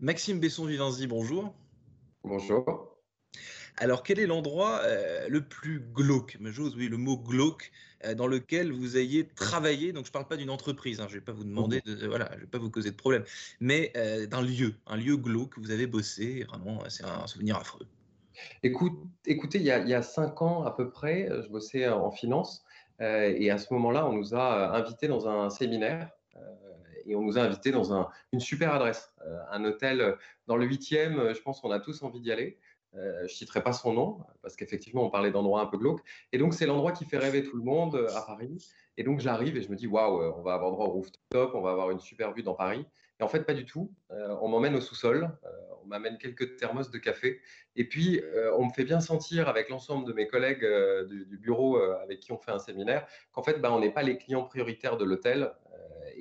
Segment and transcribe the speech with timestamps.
[0.00, 1.54] Maxime Besson-Vivenzi, bonjour.
[2.24, 2.92] Bonjour.
[3.78, 7.72] Alors, quel est l'endroit euh, le plus glauque, mais j'ose, oui, le mot glauque,
[8.04, 9.92] euh, dans lequel vous ayez travaillé?
[9.92, 12.06] Donc, je ne parle pas d'une entreprise, hein, je ne vais pas vous demander, de,
[12.06, 13.24] voilà, je vais pas vous causer de problème,
[13.60, 17.56] mais euh, d'un lieu, un lieu glauque que vous avez bossé, vraiment, c'est un souvenir
[17.56, 17.86] affreux.
[18.62, 21.88] Écoute, écoutez, il y, a, il y, a, cinq ans à peu près, je bossais
[21.88, 22.64] en finance,
[23.00, 26.10] et à ce moment-là, on nous a invités dans un séminaire
[27.06, 30.16] et on nous a invités dans un, une super adresse, euh, un hôtel
[30.46, 31.34] dans le 8e.
[31.34, 32.58] Je pense qu'on a tous envie d'y aller.
[32.94, 36.02] Euh, je citerai pas son nom, parce qu'effectivement, on parlait d'endroits un peu glauques.
[36.32, 38.68] Et donc, c'est l'endroit qui fait rêver tout le monde euh, à Paris.
[38.98, 41.62] Et donc, j'arrive et je me dis, waouh, on va avoir droit au rooftop, on
[41.62, 42.84] va avoir une super vue dans Paris.
[43.22, 43.94] Et en fait, pas du tout.
[44.10, 45.48] Euh, on m'emmène au sous-sol, euh,
[45.82, 47.40] on m'amène quelques thermos de café.
[47.76, 50.66] Et puis, euh, on me fait bien sentir avec l'ensemble de mes collègues
[51.08, 54.02] du, du, bureau avec qui on fait un séminaire qu'en fait, bah, on n'est pas
[54.02, 55.52] les clients prioritaires de l'hôtel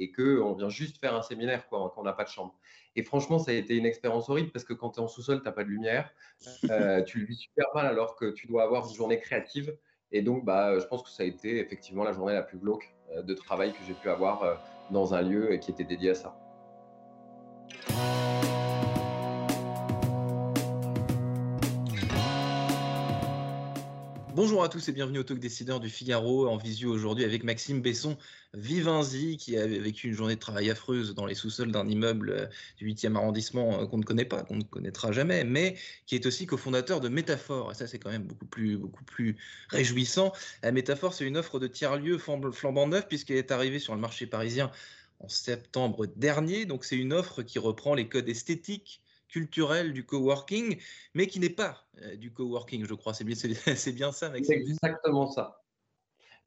[0.01, 2.55] et qu'on vient juste faire un séminaire, quoi, qu'on n'a pas de chambre.
[2.95, 5.39] Et franchement, ça a été une expérience horrible parce que quand tu es en sous-sol,
[5.39, 6.11] tu n'as pas de lumière.
[6.69, 9.77] Euh, tu le vis super mal alors que tu dois avoir une journée créative.
[10.11, 12.93] Et donc, bah, je pense que ça a été effectivement la journée la plus glauque
[13.15, 16.35] de travail que j'ai pu avoir dans un lieu qui était dédié à ça.
[24.43, 27.79] Bonjour à tous et bienvenue au Talk Décideur du Figaro en visio aujourd'hui avec Maxime
[27.79, 28.17] Besson
[28.55, 32.47] Vivenzi qui a vécu une journée de travail affreuse dans les sous-sols d'un immeuble euh,
[32.77, 36.25] du 8e arrondissement euh, qu'on ne connaît pas, qu'on ne connaîtra jamais, mais qui est
[36.25, 37.71] aussi cofondateur de Métaphore.
[37.71, 39.37] Et ça, c'est quand même beaucoup plus, beaucoup plus
[39.69, 40.33] réjouissant.
[40.63, 44.71] Métaphore, c'est une offre de tiers-lieu flambant neuf puisqu'elle est arrivée sur le marché parisien
[45.19, 46.65] en septembre dernier.
[46.65, 49.00] Donc, c'est une offre qui reprend les codes esthétiques
[49.31, 50.79] culturel du coworking,
[51.13, 53.13] mais qui n'est pas euh, du coworking, je crois.
[53.13, 53.35] C'est bien,
[53.93, 54.45] bien ça, Maxime.
[54.45, 55.60] C'est exactement ça.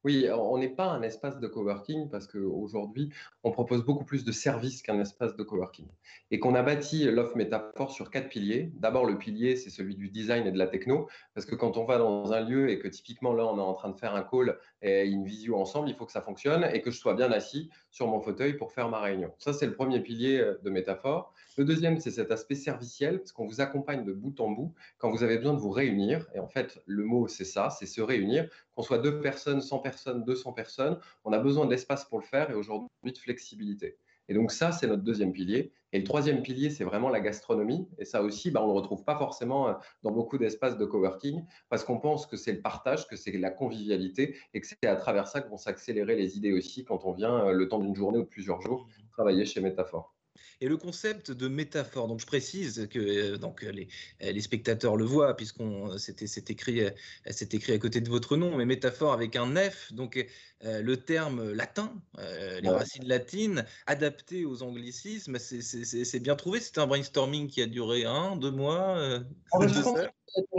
[0.04, 3.08] Oui, on n'est pas un espace de coworking parce qu'aujourd'hui,
[3.42, 5.86] on propose beaucoup plus de services qu'un espace de coworking.
[6.30, 8.70] Et qu'on a bâti l'offre métaphore sur quatre piliers.
[8.74, 11.08] D'abord, le pilier, c'est celui du design et de la techno.
[11.32, 13.72] Parce que quand on va dans un lieu et que typiquement là, on est en
[13.72, 16.82] train de faire un call et une visio ensemble, il faut que ça fonctionne et
[16.82, 19.32] que je sois bien assis sur mon fauteuil pour faire ma réunion.
[19.38, 21.32] Ça, c'est le premier pilier euh, de métaphore.
[21.56, 25.10] Le deuxième, c'est cet aspect serviciel, parce qu'on vous accompagne de bout en bout quand
[25.10, 26.26] vous avez besoin de vous réunir.
[26.34, 28.50] Et en fait, le mot, c'est ça, c'est se réunir.
[28.74, 32.50] Qu'on soit deux personnes, 100 personnes, 200 personnes, on a besoin d'espace pour le faire
[32.50, 33.98] et aujourd'hui de flexibilité.
[34.28, 35.72] Et donc ça, c'est notre deuxième pilier.
[35.92, 37.88] Et le troisième pilier, c'est vraiment la gastronomie.
[37.98, 40.84] Et ça aussi, bah, on ne le retrouve pas forcément euh, dans beaucoup d'espaces de
[40.84, 44.86] coworking, parce qu'on pense que c'est le partage, que c'est la convivialité, et que c'est
[44.88, 47.78] à travers ça que vont s'accélérer les idées aussi quand on vient, euh, le temps
[47.78, 50.14] d'une journée ou de plusieurs jours, travailler chez Métaphore.
[50.60, 53.88] Et le concept de métaphore, donc je précise que euh, donc, les,
[54.20, 56.82] les, spectateurs le voient, puisqu'on c'était écrit,
[57.30, 60.24] c'est écrit à côté de votre nom, mais métaphore avec un F, donc
[60.64, 62.76] euh, le terme latin, euh, les ouais.
[62.76, 66.60] racines latines, adapté aux anglicismes, c'est bien trouvé.
[66.60, 68.96] C'était un brainstorming qui a duré un, deux mois.
[68.96, 69.20] Euh,
[69.60, 70.08] je pense que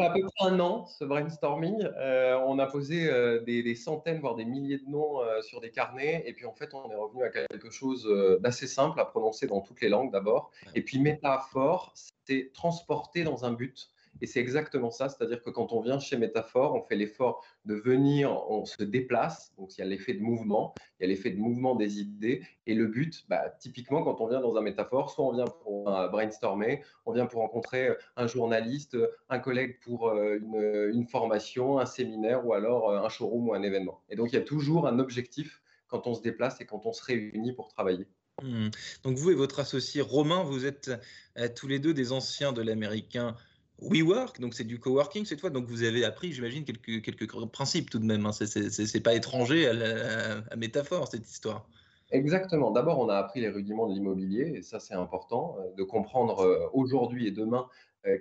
[0.01, 1.87] à peu près un an, ce brainstorming.
[1.97, 5.61] Euh, on a posé euh, des, des, centaines, voire des milliers de noms euh, sur
[5.61, 6.23] des carnets.
[6.25, 8.07] Et puis, en fait, on est revenu à quelque chose
[8.41, 10.51] d'assez simple à prononcer dans toutes les langues d'abord.
[10.73, 11.93] Et puis, métaphore,
[12.25, 13.89] c'est transporter dans un but.
[14.21, 17.75] Et c'est exactement ça, c'est-à-dire que quand on vient chez Métaphore, on fait l'effort de
[17.75, 21.31] venir, on se déplace, donc il y a l'effet de mouvement, il y a l'effet
[21.31, 25.11] de mouvement des idées, et le but, bah, typiquement quand on vient dans un Métaphore,
[25.11, 28.97] soit on vient pour euh, brainstormer, on vient pour rencontrer un journaliste,
[29.27, 33.53] un collègue pour euh, une, une formation, un séminaire, ou alors euh, un showroom ou
[33.53, 34.01] un événement.
[34.09, 36.93] Et donc il y a toujours un objectif quand on se déplace et quand on
[36.93, 38.07] se réunit pour travailler.
[38.43, 38.69] Mmh.
[39.03, 40.91] Donc vous et votre associé Romain, vous êtes
[41.37, 43.35] euh, tous les deux des anciens de l'américain
[43.79, 47.89] WeWork, donc c'est du coworking cette fois, donc vous avez appris, j'imagine, quelques, quelques principes
[47.89, 48.25] tout de même.
[48.25, 48.31] Hein.
[48.31, 51.67] C'est pas étranger à, la, à métaphore cette histoire.
[52.11, 52.71] Exactement.
[52.71, 57.27] D'abord, on a appris les rudiments de l'immobilier, et ça c'est important, de comprendre aujourd'hui
[57.27, 57.67] et demain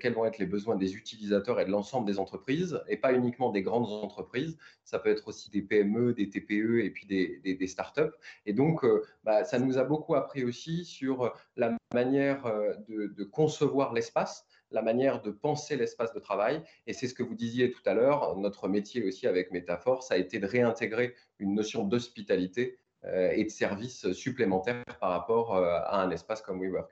[0.01, 3.51] quels vont être les besoins des utilisateurs et de l'ensemble des entreprises, et pas uniquement
[3.51, 4.57] des grandes entreprises.
[4.85, 8.15] Ça peut être aussi des PME, des TPE et puis des, startups.
[8.47, 8.85] Et donc,
[9.25, 12.45] bah, ça nous a beaucoup appris aussi sur la manière
[12.89, 16.61] de, concevoir l'espace la manière de penser l'espace de travail.
[16.89, 20.15] Et c'est ce que vous disiez tout à l'heure, notre métier aussi avec Métaphore, ça
[20.15, 25.79] a été de réintégrer une notion d'hospitalité euh, et de service supplémentaire par rapport euh,
[25.85, 26.91] à un espace comme WeWork.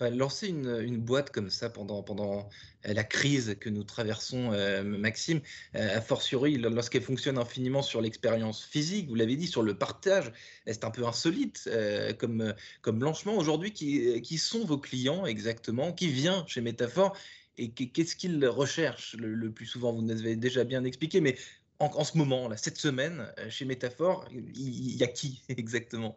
[0.00, 2.04] lancer une, boîte comme ça pendant,
[2.86, 5.40] euh, la crise que nous traversons, euh, Maxime,
[5.74, 10.32] euh, a fortiori lorsqu'elle fonctionne infiniment sur l'expérience physique, vous l'avez dit, sur le partage,
[10.66, 11.68] c'est un peu insolite
[12.18, 13.36] comme, comme blanchement.
[13.36, 17.16] Aujourd'hui, qui, sont vos clients exactement Qui vient chez Métaphore
[17.58, 19.92] et qu'est-ce qu'ils recherchent le, plus souvent?
[19.92, 21.36] Vous nous avez déjà bien expliqué, mais
[21.80, 26.16] en, ce moment, là, cette semaine, chez Métaphore, il y a qui exactement?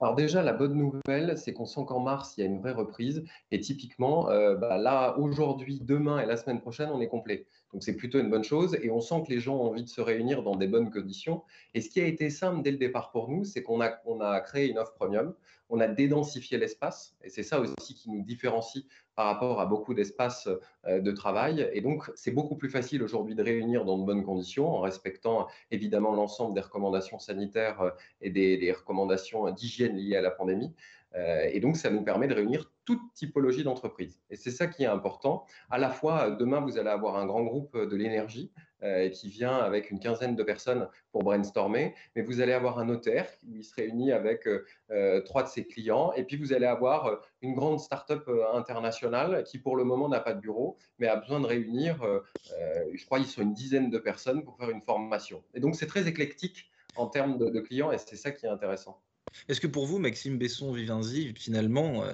[0.00, 2.72] Alors déjà, la bonne nouvelle, c'est qu'on sent qu'en mars, il y a une vraie
[2.72, 3.24] reprise.
[3.50, 7.46] Et typiquement, euh, bah, là, aujourd'hui, demain et la semaine prochaine, on est complet.
[7.72, 8.76] Donc c'est plutôt une bonne chose.
[8.82, 11.42] Et on sent que les gens ont envie de se réunir dans des bonnes conditions.
[11.74, 14.70] Et ce qui a été simple dès le départ pour nous, c'est qu'on a, créé
[14.70, 15.34] une offre premium.
[15.68, 17.14] On a dédensifié l'espace.
[17.22, 18.84] Et c'est ça aussi qui nous différencie
[19.14, 20.48] par rapport à beaucoup d'espaces
[20.86, 21.68] euh, de travail.
[21.72, 25.48] Et donc, c'est beaucoup plus facile aujourd'hui de réunir dans de bonnes conditions en respectant
[25.70, 27.90] évidemment l'ensemble des recommandations sanitaires euh,
[28.22, 30.72] et des, recommandations d'hygiène liées à la pandémie.
[31.18, 34.18] Euh, et donc, ça nous permet de réunir toute typologie d'entreprise.
[34.30, 35.44] Et c'est ça qui est important.
[35.70, 38.50] À la fois, demain, vous allez avoir un grand groupe de l'énergie
[38.84, 41.96] euh, qui vient avec une quinzaine de personnes pour brainstormer.
[42.14, 45.66] Mais vous allez avoir un notaire qui se réunit avec euh, euh, trois de ses
[45.66, 46.12] clients.
[46.12, 50.32] Et puis vous allez avoir une grande start-up internationale qui pour le moment n'a pas
[50.32, 51.98] de bureau, mais a besoin de réunir,
[52.94, 55.42] je crois, ils sont une dizaine de personnes pour faire une formation.
[55.54, 59.00] Et donc c'est très éclectique en termes de clients et c'est ça qui est intéressant.
[59.48, 62.04] Est-ce que pour vous, Maxime Besson-Vivenzi, finalement,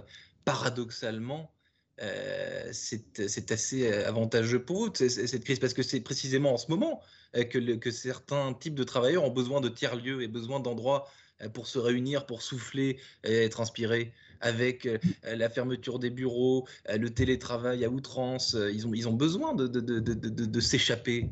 [0.44, 1.54] paradoxalement,
[2.02, 5.58] euh, c'est assez euh, avantageux pour vous cette crise?
[5.58, 7.00] Parce que c'est précisément en ce moment
[7.36, 11.08] euh, que, certains types de travailleurs ont besoin de tiers-lieux et besoin d'endroits
[11.52, 14.12] pour se réunir, pour souffler et transpirer.
[14.40, 14.88] Avec
[15.24, 21.30] la fermeture des bureaux, le télétravail à outrance, ils ont, besoin de s'échapper.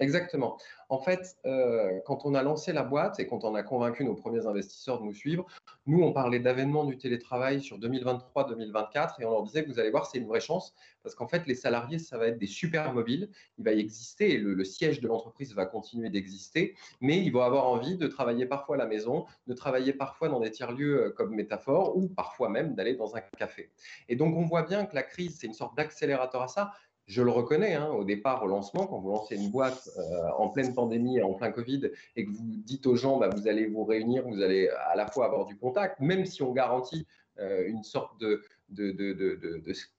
[0.00, 0.58] Exactement.
[0.90, 4.14] En fait, euh, quand on a lancé la boîte et quand on a convaincu nos
[4.14, 5.46] premiers investisseurs de nous suivre,
[5.86, 9.90] nous, on parlait d'avènement du télétravail sur 2023-2024 et on leur disait que vous allez
[9.90, 12.92] voir, c'est une vraie chance parce qu'en fait, les salariés, ça va être des super
[12.92, 13.30] mobiles.
[13.58, 17.42] Il va y exister et le, siège de l'entreprise va continuer d'exister, mais ils vont
[17.42, 21.10] avoir envie de travailler parfois à la maison, de travailler parfois dans des tiers-lieux euh,
[21.10, 23.70] comme Métaphore ou parfois même d'aller dans un café.
[24.08, 26.72] Et donc, on voit bien que la crise, c'est une sorte d'accélérateur à ça
[27.08, 30.50] je le reconnais, hein, au départ, au lancement, quand vous lancez une boîte euh, en
[30.50, 33.84] pleine pandémie, en plein Covid, et que vous dites aux gens, bah, vous allez vous
[33.84, 37.06] réunir, vous allez à la fois avoir du contact, même si on garantit
[37.38, 38.42] euh, une sorte de,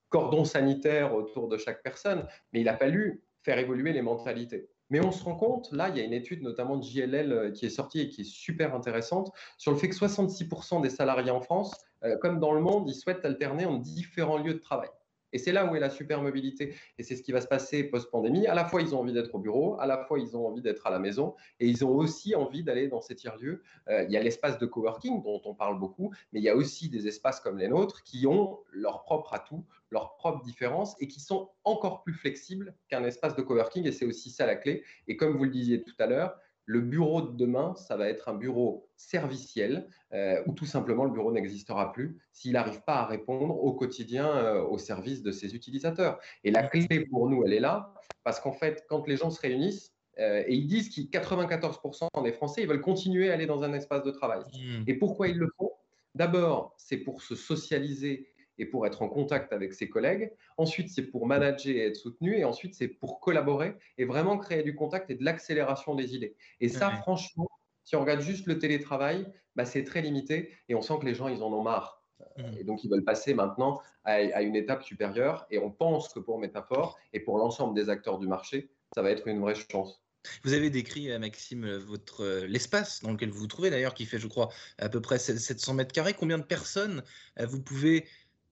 [0.10, 4.70] cordon sanitaire autour de chaque personne, mais il a fallu faire évoluer les mentalités.
[4.92, 7.52] Mais on se rend compte, là, il y a une étude notamment de JLL euh,
[7.52, 11.32] qui est sortie et qui est super intéressante sur le fait que 66% des salariés
[11.32, 11.74] en France,
[12.22, 14.88] comme dans le monde, ils souhaitent alterner en différents lieux de travail.
[15.34, 16.76] Et c'est là où est la super mobilité.
[16.98, 18.48] Et c'est ce qui va se passer post-pandémie.
[18.48, 20.62] À la fois, ils ont envie d'être au bureau, à la fois, ils ont envie
[20.62, 23.62] d'être à la maison, et ils ont aussi envie d'aller dans ces tiers-lieux.
[23.90, 26.56] Euh, il y a l'espace de coworking dont on parle beaucoup, mais il y a
[26.56, 31.08] aussi des espaces comme les nôtres qui ont leur propre atout, leur propre différence, et
[31.08, 33.86] qui sont encore plus flexibles qu'un espace de coworking.
[33.86, 34.84] Et c'est aussi ça la clé.
[35.08, 36.40] Et comme vous le disiez tout à l'heure,
[36.70, 41.10] le bureau de demain, ça va être un bureau serviciel euh, où tout simplement le
[41.10, 45.56] bureau n'existera plus s'il n'arrive pas à répondre au quotidien euh, au service de ses
[45.56, 46.20] utilisateurs.
[46.44, 49.42] Et la clé pour nous, elle est là, parce qu'en fait, quand les gens se
[49.42, 53.64] réunissent, euh, et ils disent que 94% des Français, ils veulent continuer à aller dans
[53.64, 54.44] un espace de travail.
[54.54, 54.84] Mmh.
[54.86, 55.72] Et pourquoi ils le font?
[56.14, 58.28] D'abord, c'est pour se socialiser
[58.60, 60.32] et pour être en contact avec ses collègues.
[60.58, 62.38] Ensuite, c'est pour manager et être soutenu.
[62.38, 66.36] Et ensuite, c'est pour collaborer et vraiment créer du contact et de l'accélération des idées.
[66.60, 67.50] Et ça, franchement,
[67.84, 71.16] si on regarde juste le télétravail, bah, c'est très limité et on sent que les
[71.16, 72.04] gens, ils en ont marre.
[72.38, 72.44] Mmh.
[72.60, 75.46] Et donc, ils veulent passer maintenant à, une étape supérieure.
[75.52, 79.12] Et on pense que pour Métaphore et pour l'ensemble des acteurs du marché, ça va
[79.12, 80.02] être une vraie chance.
[80.44, 83.94] Vous avez décrit, euh, Maxime, euh, votre euh, l'espace dans lequel vous vous trouvez d'ailleurs,
[83.94, 86.14] qui fait, je crois, à peu près 700 mètres carrés.
[86.14, 87.04] Combien de personnes
[87.40, 88.06] vous pouvez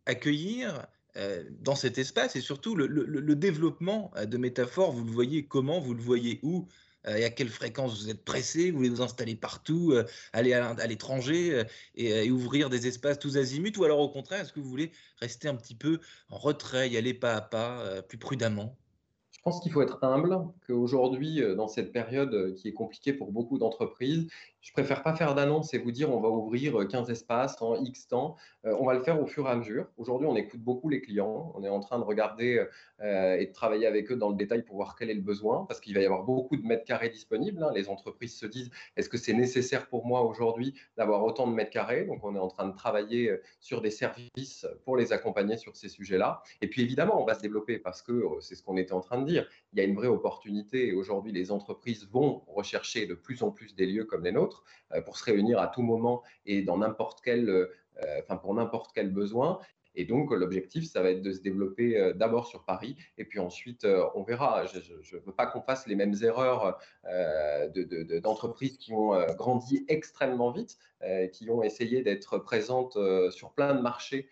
[0.08, 0.88] accueillir
[1.18, 5.80] euh, dans cet espace et surtout le, développement euh, de métaphores, vous le voyez comment,
[5.80, 6.68] vous le voyez où
[7.08, 9.96] euh, et à quelle fréquence vous êtes pressé, vous voulez vous installer partout,
[10.34, 11.64] aller à, l'étranger
[11.96, 15.48] et, ouvrir des espaces tous azimuts, ou alors au contraire, est-ce que vous voulez rester
[15.48, 16.00] un petit peu
[16.30, 18.76] en retrait, y aller pas à pas, plus prudemment?
[19.32, 23.58] Je pense qu'il faut être humble, qu'aujourd'hui, dans cette période qui est compliquée pour beaucoup
[23.58, 24.28] d'entreprises,
[24.68, 28.10] je préfère pas faire d'annonce et vous dire on va ouvrir 15 espaces en X
[28.10, 28.36] temps.
[28.66, 29.88] Euh, on va le faire au fur et à mesure.
[29.96, 31.54] Aujourd'hui, on écoute beaucoup les clients.
[31.56, 32.66] On est en train de regarder
[33.00, 35.64] euh, et de travailler avec eux dans le détail pour voir quel est le besoin,
[35.70, 37.64] parce qu'il va y avoir beaucoup de mètres carrés disponibles.
[37.64, 37.72] Hein.
[37.74, 41.72] Les entreprises se disent est-ce que c'est nécessaire pour moi aujourd'hui d'avoir autant de mètres
[41.72, 42.04] carrés?
[42.04, 45.78] Donc, on est en train de travailler euh, sur des services pour les accompagner sur
[45.78, 46.44] ces sujets-là.
[46.62, 49.22] Et puis, évidemment, on va se développer parce que c'est ce qu'on était en train
[49.22, 49.48] de dire.
[49.72, 53.52] Il y a une vraie opportunité et aujourd'hui, les entreprises vont rechercher de plus en
[53.52, 54.57] plus des lieux comme les nôtres
[54.94, 57.68] euh, pour se réunir à tout moment et dans n'importe quel, euh,
[58.20, 59.60] enfin pour n'importe quel besoin.
[59.96, 63.84] Et donc, l'objectif, ça va être de se développer d'abord sur Paris, et puis ensuite,
[64.14, 64.68] on verra.
[64.68, 66.78] Je ne veux pas qu'on fasse les mêmes erreurs
[68.22, 70.78] d'entreprises qui ont grandi extrêmement vite,
[71.34, 72.96] qui ont essayé d'être présentes
[73.32, 74.30] sur plein de marchés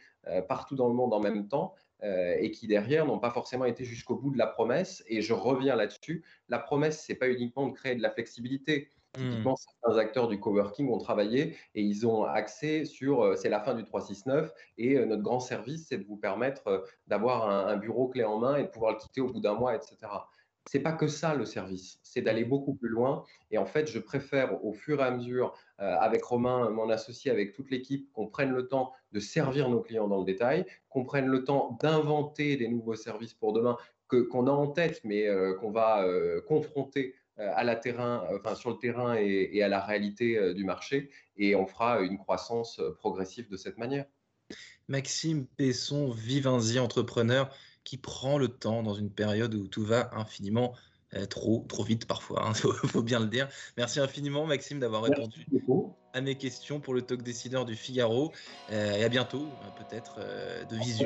[0.48, 1.74] partout dans le monde en même temps.
[2.04, 5.04] et qui derrière n'ont pas forcément été jusqu'au bout de la promesse.
[5.08, 6.24] Et je reviens là-dessus.
[6.48, 8.90] La promesse, c'est pas uniquement de créer de la flexibilité.
[9.16, 9.82] Typiquement, mmh.
[9.82, 13.74] certains acteurs du coworking ont travaillé et ils ont accès sur, euh, c'est la fin
[13.74, 18.08] du 369 et euh, notre grand service, c'est de vous permettre euh, d'avoir un, bureau
[18.08, 19.98] clé en main et de pouvoir le quitter au bout d'un mois, etc.
[20.68, 23.24] C'est pas que ça le service, c'est d'aller beaucoup plus loin.
[23.52, 27.54] Et en fait, je préfère au fur et à mesure, avec Romain, mon associé, avec
[27.54, 31.28] toute l'équipe, qu'on prenne le temps de servir nos clients dans le détail, qu'on prenne
[31.28, 35.28] le temps d'inventer des nouveaux services pour demain que qu'on a en tête, mais
[35.60, 36.04] qu'on va
[36.48, 41.10] confronter à la terrain, enfin, sur le terrain et, à la réalité euh, du marché.
[41.38, 44.06] Et on fera une croissance euh, progressive de cette manière.
[44.88, 47.50] Maxime Pesson, Vivenzi, entrepreneur,
[47.84, 50.74] qui prend le temps dans une période où tout va infiniment
[51.30, 52.54] trop, trop vite parfois, il hein,
[52.88, 53.48] faut, bien le dire.
[53.78, 55.48] Merci infiniment Maxime d'avoir répondu
[56.14, 58.34] à mes questions pour le talk décideur du Figaro.
[58.70, 60.20] et à bientôt, peut-être,
[60.70, 61.06] de visu.